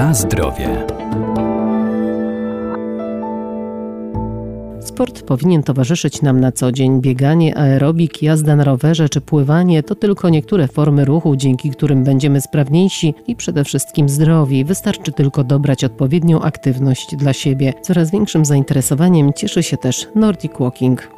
Na 0.00 0.14
zdrowie. 0.14 0.86
Sport 4.80 5.22
powinien 5.22 5.62
towarzyszyć 5.62 6.22
nam 6.22 6.40
na 6.40 6.52
co 6.52 6.72
dzień. 6.72 7.00
Bieganie, 7.00 7.58
aerobik, 7.58 8.22
jazda 8.22 8.56
na 8.56 8.64
rowerze 8.64 9.08
czy 9.08 9.20
pływanie 9.20 9.82
to 9.82 9.94
tylko 9.94 10.28
niektóre 10.28 10.68
formy 10.68 11.04
ruchu, 11.04 11.36
dzięki 11.36 11.70
którym 11.70 12.04
będziemy 12.04 12.40
sprawniejsi 12.40 13.14
i 13.26 13.36
przede 13.36 13.64
wszystkim 13.64 14.08
zdrowi. 14.08 14.64
Wystarczy 14.64 15.12
tylko 15.12 15.44
dobrać 15.44 15.84
odpowiednią 15.84 16.42
aktywność 16.42 17.16
dla 17.16 17.32
siebie. 17.32 17.72
Coraz 17.82 18.10
większym 18.10 18.44
zainteresowaniem 18.44 19.32
cieszy 19.32 19.62
się 19.62 19.76
też 19.76 20.08
Nordic 20.14 20.52
Walking. 20.60 21.08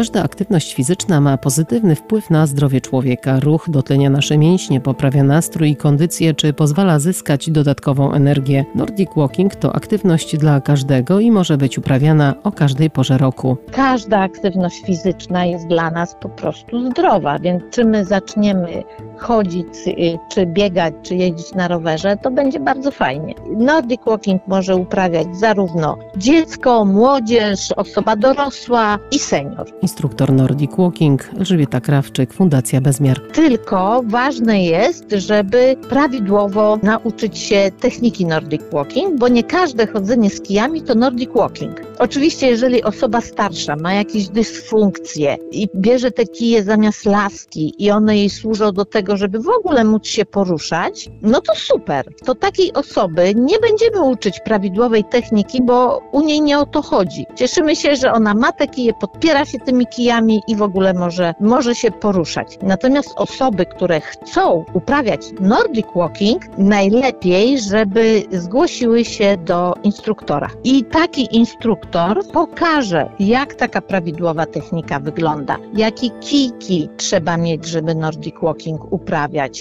Każda 0.00 0.22
aktywność 0.22 0.74
fizyczna 0.74 1.20
ma 1.20 1.36
pozytywny 1.36 1.94
wpływ 1.94 2.30
na 2.30 2.46
zdrowie 2.46 2.80
człowieka. 2.80 3.40
Ruch 3.40 3.70
dotlenia 3.70 4.10
nasze 4.10 4.38
mięśnie, 4.38 4.80
poprawia 4.80 5.22
nastrój 5.22 5.70
i 5.70 5.76
kondycję, 5.76 6.34
czy 6.34 6.52
pozwala 6.52 6.98
zyskać 6.98 7.50
dodatkową 7.50 8.12
energię. 8.12 8.64
Nordic 8.74 9.10
Walking 9.16 9.56
to 9.56 9.76
aktywność 9.76 10.36
dla 10.36 10.60
każdego 10.60 11.20
i 11.20 11.30
może 11.30 11.56
być 11.56 11.78
uprawiana 11.78 12.34
o 12.42 12.52
każdej 12.52 12.90
porze 12.90 13.18
roku. 13.18 13.56
Każda 13.72 14.18
aktywność 14.18 14.82
fizyczna 14.86 15.44
jest 15.44 15.66
dla 15.66 15.90
nas 15.90 16.16
po 16.20 16.28
prostu 16.28 16.90
zdrowa, 16.90 17.38
więc 17.38 17.62
czy 17.70 17.84
my 17.84 18.04
zaczniemy 18.04 18.82
chodzić, 19.20 19.66
y, 19.86 20.18
czy 20.28 20.46
biegać, 20.46 20.94
czy 21.02 21.14
jeździć 21.14 21.54
na 21.54 21.68
rowerze, 21.68 22.16
to 22.22 22.30
będzie 22.30 22.60
bardzo 22.60 22.90
fajnie. 22.90 23.34
Nordic 23.56 24.00
Walking 24.06 24.42
może 24.46 24.76
uprawiać 24.76 25.36
zarówno 25.36 25.96
dziecko, 26.16 26.84
młodzież, 26.84 27.72
osoba 27.72 28.16
dorosła 28.16 28.98
i 29.10 29.18
senior. 29.18 29.66
Instruktor 29.82 30.32
Nordic 30.32 30.70
Walking 30.78 31.30
Elżbieta 31.38 31.80
Krawczyk, 31.80 32.32
Fundacja 32.32 32.80
Bezmiar. 32.80 33.20
Tylko 33.32 34.02
ważne 34.06 34.64
jest, 34.64 35.04
żeby 35.10 35.76
prawidłowo 35.88 36.78
nauczyć 36.82 37.38
się 37.38 37.70
techniki 37.80 38.26
Nordic 38.26 38.62
Walking, 38.72 39.18
bo 39.18 39.28
nie 39.28 39.44
każde 39.44 39.86
chodzenie 39.86 40.30
z 40.30 40.40
kijami 40.40 40.82
to 40.82 40.94
Nordic 40.94 41.30
Walking. 41.34 41.80
Oczywiście, 41.98 42.46
jeżeli 42.46 42.82
osoba 42.82 43.20
starsza 43.20 43.76
ma 43.76 43.94
jakieś 43.94 44.28
dysfunkcje 44.28 45.36
i 45.52 45.68
bierze 45.76 46.10
te 46.10 46.26
kije 46.26 46.62
zamiast 46.62 47.04
laski 47.04 47.74
i 47.78 47.90
one 47.90 48.16
jej 48.16 48.30
służą 48.30 48.72
do 48.72 48.84
tego, 48.84 49.09
żeby 49.16 49.38
w 49.38 49.48
ogóle 49.48 49.84
móc 49.84 50.06
się 50.06 50.24
poruszać, 50.24 51.08
no 51.22 51.40
to 51.40 51.54
super. 51.54 52.04
To 52.24 52.34
takiej 52.34 52.72
osoby 52.72 53.32
nie 53.34 53.58
będziemy 53.58 54.02
uczyć 54.02 54.40
prawidłowej 54.40 55.04
techniki, 55.04 55.62
bo 55.62 56.00
u 56.12 56.20
niej 56.20 56.42
nie 56.42 56.58
o 56.58 56.66
to 56.66 56.82
chodzi. 56.82 57.26
Cieszymy 57.34 57.76
się, 57.76 57.96
że 57.96 58.12
ona 58.12 58.34
ma 58.34 58.52
te 58.52 58.68
kije, 58.68 58.92
podpiera 58.92 59.44
się 59.44 59.58
tymi 59.58 59.86
kijami 59.86 60.40
i 60.48 60.56
w 60.56 60.62
ogóle 60.62 60.94
może, 60.94 61.34
może 61.40 61.74
się 61.74 61.90
poruszać. 61.90 62.58
Natomiast 62.62 63.12
osoby, 63.16 63.66
które 63.66 64.00
chcą 64.00 64.64
uprawiać 64.74 65.20
Nordic 65.40 65.86
Walking, 65.96 66.42
najlepiej, 66.58 67.60
żeby 67.60 68.22
zgłosiły 68.32 69.04
się 69.04 69.36
do 69.36 69.74
instruktora. 69.82 70.50
I 70.64 70.84
taki 70.84 71.36
instruktor 71.36 72.26
pokaże, 72.32 73.10
jak 73.18 73.54
taka 73.54 73.80
prawidłowa 73.80 74.46
technika 74.46 75.00
wygląda, 75.00 75.56
jakie 75.74 76.10
kijki 76.10 76.88
trzeba 76.96 77.36
mieć, 77.36 77.66
żeby 77.66 77.94
Nordic 77.94 78.34
Walking 78.42 78.92
uprawiać, 78.92 78.99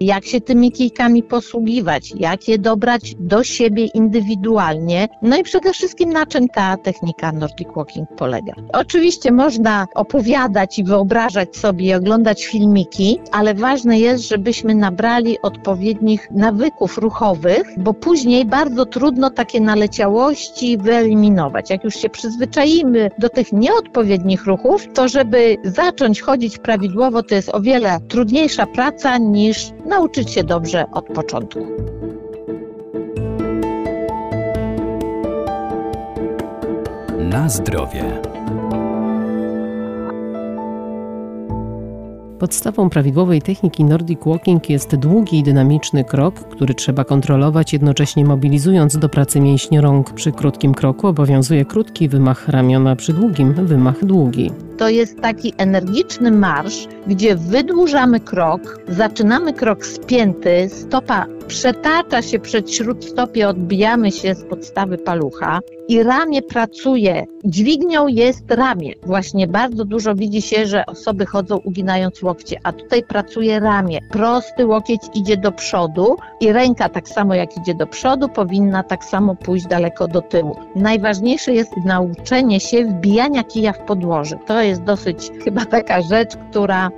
jak 0.00 0.24
się 0.24 0.40
tymi 0.40 0.72
kijkami 0.72 1.22
posługiwać, 1.22 2.12
jak 2.16 2.48
je 2.48 2.58
dobrać 2.58 3.14
do 3.18 3.44
siebie 3.44 3.86
indywidualnie, 3.86 5.08
no 5.22 5.36
i 5.36 5.42
przede 5.42 5.72
wszystkim 5.72 6.12
na 6.12 6.26
czym 6.26 6.48
ta 6.48 6.76
technika 6.76 7.32
Nordic 7.32 7.68
Walking 7.76 8.08
polega. 8.16 8.52
Oczywiście 8.72 9.32
można 9.32 9.86
opowiadać 9.94 10.78
i 10.78 10.84
wyobrażać 10.84 11.56
sobie 11.56 11.86
i 11.86 11.94
oglądać 11.94 12.46
filmiki, 12.46 13.18
ale 13.32 13.54
ważne 13.54 13.98
jest, 13.98 14.28
żebyśmy 14.28 14.74
nabrali 14.74 15.42
odpowiednich 15.42 16.28
nawyków 16.30 16.98
ruchowych, 16.98 17.62
bo 17.78 17.94
później 17.94 18.44
bardzo 18.44 18.86
trudno 18.86 19.30
takie 19.30 19.60
naleciałości 19.60 20.78
wyeliminować. 20.78 21.70
Jak 21.70 21.84
już 21.84 21.94
się 21.94 22.08
przyzwyczaimy 22.08 23.10
do 23.18 23.28
tych 23.28 23.52
nieodpowiednich 23.52 24.46
ruchów, 24.46 24.86
to 24.94 25.08
żeby 25.08 25.56
zacząć 25.64 26.20
chodzić 26.20 26.58
prawidłowo, 26.58 27.22
to 27.22 27.34
jest 27.34 27.54
o 27.54 27.60
wiele 27.60 27.98
trudniejsza 28.08 28.66
praca 28.66 29.13
niż 29.18 29.72
nauczyć 29.86 30.30
się 30.30 30.44
dobrze 30.44 30.84
od 30.92 31.04
początku. 31.06 31.60
Na 37.18 37.48
zdrowie. 37.48 38.20
Podstawą 42.38 42.90
prawidłowej 42.90 43.42
techniki 43.42 43.84
Nordic 43.84 44.20
Walking 44.26 44.70
jest 44.70 44.96
długi 44.96 45.38
i 45.38 45.42
dynamiczny 45.42 46.04
krok, 46.04 46.34
który 46.34 46.74
trzeba 46.74 47.04
kontrolować, 47.04 47.72
jednocześnie 47.72 48.24
mobilizując 48.24 48.98
do 48.98 49.08
pracy 49.08 49.40
mięśnie 49.40 49.80
rąk. 49.80 50.12
Przy 50.12 50.32
krótkim 50.32 50.74
kroku 50.74 51.06
obowiązuje 51.06 51.64
krótki 51.64 52.08
wymach 52.08 52.48
ramiona, 52.48 52.96
przy 52.96 53.12
długim 53.12 53.54
wymach 53.54 54.04
długi. 54.04 54.50
To 54.78 54.88
jest 54.88 55.20
taki 55.20 55.52
energiczny 55.58 56.30
marsz, 56.30 56.88
gdzie 57.06 57.36
wydłużamy 57.36 58.20
krok, 58.20 58.80
zaczynamy 58.88 59.52
krok 59.52 59.86
spięty, 59.86 60.68
stopa 60.68 61.26
przetacza 61.46 62.22
się 62.22 62.38
przed 62.38 62.70
śródstopie, 62.70 63.48
odbijamy 63.48 64.12
się 64.12 64.34
z 64.34 64.44
podstawy 64.44 64.98
palucha 64.98 65.60
i 65.88 66.02
ramię 66.02 66.42
pracuje. 66.42 67.26
Dźwignią 67.44 68.08
jest 68.08 68.50
ramię. 68.50 68.92
Właśnie 69.02 69.46
bardzo 69.46 69.84
dużo 69.84 70.14
widzi 70.14 70.42
się, 70.42 70.66
że 70.66 70.86
osoby 70.86 71.26
chodzą 71.26 71.56
uginając 71.56 72.22
łokcie, 72.22 72.56
a 72.62 72.72
tutaj 72.72 73.02
pracuje 73.02 73.60
ramię. 73.60 74.00
Prosty 74.10 74.66
łokieć 74.66 75.00
idzie 75.14 75.36
do 75.36 75.52
przodu 75.52 76.16
i 76.40 76.52
ręka 76.52 76.88
tak 76.88 77.08
samo 77.08 77.34
jak 77.34 77.56
idzie 77.56 77.74
do 77.74 77.86
przodu, 77.86 78.28
powinna 78.28 78.82
tak 78.82 79.04
samo 79.04 79.34
pójść 79.34 79.66
daleko 79.66 80.08
do 80.08 80.22
tyłu. 80.22 80.56
Najważniejsze 80.76 81.52
jest 81.52 81.72
nauczenie 81.84 82.60
się 82.60 82.84
wbijania 82.84 83.44
kija 83.44 83.72
w 83.72 83.78
podłoże. 83.78 84.38
To 84.46 84.62
jest 84.66 84.82
dosyć 84.82 85.30
chyba 85.44 85.64
taka 85.64 86.02
rzecz, 86.02 86.36
która 86.50 86.90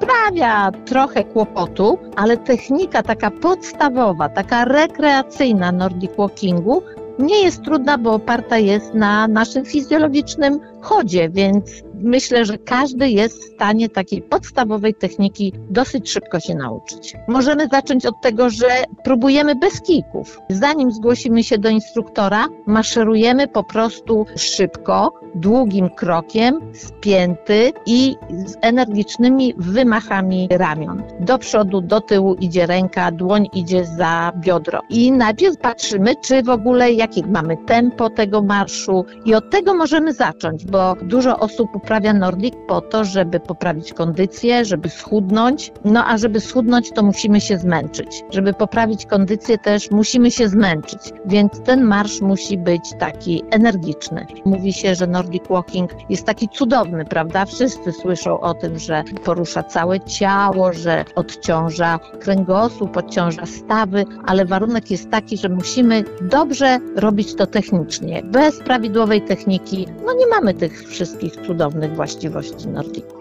sprawia 0.00 0.70
trochę 0.86 1.24
kłopotu, 1.24 1.98
ale 2.16 2.36
technika 2.36 3.02
taka 3.02 3.30
podstawowa, 3.30 4.28
taka 4.28 4.64
rekreacyjna 4.64 5.72
Nordic 5.72 6.10
Walkingu 6.18 6.82
nie 7.18 7.42
jest 7.42 7.64
trudna, 7.64 7.98
bo 7.98 8.12
oparta 8.12 8.58
jest 8.58 8.94
na 8.94 9.28
naszym 9.28 9.64
fizjologicznym 9.64 10.60
chodzie, 10.80 11.28
więc 11.28 11.70
myślę, 12.02 12.44
że 12.44 12.58
każdy 12.58 13.10
jest 13.10 13.42
w 13.42 13.54
stanie 13.54 13.88
takiej 13.88 14.22
podstawowej 14.22 14.94
techniki 14.94 15.52
dosyć 15.70 16.10
szybko 16.10 16.40
się 16.40 16.54
nauczyć. 16.54 17.14
Możemy 17.28 17.68
zacząć 17.68 18.06
od 18.06 18.20
tego, 18.22 18.50
że 18.50 18.68
próbujemy 19.04 19.54
bez 19.54 19.80
kijków. 19.80 20.40
Zanim 20.50 20.92
zgłosimy 20.92 21.44
się 21.44 21.58
do 21.58 21.68
instruktora, 21.68 22.48
maszerujemy 22.66 23.48
po 23.48 23.64
prostu 23.64 24.26
szybko, 24.36 25.12
długim 25.34 25.90
krokiem, 25.90 26.60
spięty 26.74 27.72
i 27.86 28.16
z 28.46 28.56
energicznymi 28.60 29.54
wymachami 29.56 30.48
ramion. 30.50 31.02
Do 31.20 31.38
przodu, 31.38 31.80
do 31.80 32.00
tyłu 32.00 32.34
idzie 32.34 32.66
ręka, 32.66 33.12
dłoń 33.12 33.48
idzie 33.52 33.84
za 33.84 34.32
biodro. 34.36 34.80
I 34.88 35.12
najpierw 35.12 35.56
patrzymy, 35.56 36.14
czy 36.24 36.42
w 36.42 36.48
ogóle 36.48 36.92
jakie 36.92 37.26
mamy 37.26 37.56
tempo 37.56 38.10
tego 38.10 38.42
marszu 38.42 39.04
i 39.24 39.34
od 39.34 39.50
tego 39.50 39.74
możemy 39.74 40.12
zacząć, 40.12 40.66
bo 40.66 40.96
dużo 41.02 41.38
osób 41.38 41.70
uprawia 41.90 42.12
Nordic 42.12 42.54
po 42.68 42.80
to, 42.80 43.04
żeby 43.04 43.40
poprawić 43.40 43.92
kondycję, 43.92 44.64
żeby 44.64 44.88
schudnąć. 44.88 45.72
No 45.84 46.04
a 46.06 46.18
żeby 46.18 46.40
schudnąć, 46.40 46.90
to 46.90 47.02
musimy 47.02 47.40
się 47.40 47.58
zmęczyć. 47.58 48.24
Żeby 48.30 48.54
poprawić 48.54 49.06
kondycję 49.06 49.58
też 49.58 49.90
musimy 49.90 50.30
się 50.30 50.48
zmęczyć, 50.48 51.00
więc 51.26 51.60
ten 51.60 51.84
marsz 51.84 52.20
musi 52.20 52.58
być 52.58 52.82
taki 52.98 53.42
energiczny. 53.50 54.26
Mówi 54.44 54.72
się, 54.72 54.94
że 54.94 55.06
Nordic 55.06 55.42
Walking 55.48 55.90
jest 56.10 56.26
taki 56.26 56.48
cudowny, 56.48 57.04
prawda? 57.04 57.46
Wszyscy 57.46 57.92
słyszą 57.92 58.40
o 58.40 58.54
tym, 58.54 58.78
że 58.78 59.04
porusza 59.24 59.62
całe 59.62 60.00
ciało, 60.00 60.72
że 60.72 61.04
odciąża 61.14 61.98
kręgosłup, 62.20 62.96
odciąża 62.96 63.46
stawy, 63.46 64.04
ale 64.26 64.44
warunek 64.44 64.90
jest 64.90 65.10
taki, 65.10 65.36
że 65.36 65.48
musimy 65.48 66.04
dobrze 66.20 66.78
robić 66.96 67.34
to 67.34 67.46
technicznie. 67.46 68.22
Bez 68.24 68.58
prawidłowej 68.58 69.22
techniki, 69.22 69.86
no 70.06 70.12
nie 70.12 70.26
mamy 70.26 70.54
tych 70.54 70.88
wszystkich 70.88 71.36
cudownych 71.36 71.79
właściwości 71.88 72.68
Nordiku. 72.68 73.20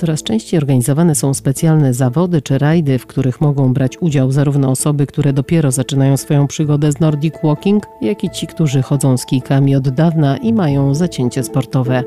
Coraz 0.00 0.22
częściej 0.22 0.58
organizowane 0.58 1.14
są 1.14 1.34
specjalne 1.34 1.94
zawody 1.94 2.42
czy 2.42 2.58
rajdy, 2.58 2.98
w 2.98 3.06
których 3.06 3.40
mogą 3.40 3.72
brać 3.74 3.98
udział 3.98 4.32
zarówno 4.32 4.70
osoby, 4.70 5.06
które 5.06 5.32
dopiero 5.32 5.70
zaczynają 5.70 6.16
swoją 6.16 6.46
przygodę 6.46 6.92
z 6.92 7.00
Nordic 7.00 7.34
Walking, 7.44 7.82
jak 8.00 8.24
i 8.24 8.30
ci, 8.30 8.46
którzy 8.46 8.82
chodzą 8.82 9.16
z 9.16 9.26
kijkami 9.26 9.76
od 9.76 9.88
dawna 9.88 10.36
i 10.36 10.52
mają 10.52 10.94
zacięcie 10.94 11.42
sportowe. 11.42 12.02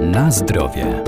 Na 0.00 0.30
zdrowie. 0.30 1.02